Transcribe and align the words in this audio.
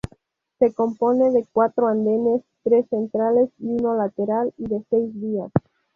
Se 0.57 0.73
compone 0.73 1.29
de 1.29 1.45
cuatro 1.53 1.85
andenes, 1.85 2.41
tres 2.63 2.87
centrales 2.89 3.51
y 3.59 3.67
uno 3.67 3.93
lateral 3.95 4.51
y 4.57 4.67
de 4.67 4.83
seis 4.89 5.11
vías. 5.13 5.51